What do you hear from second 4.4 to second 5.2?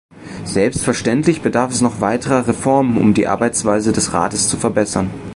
zu verbessern.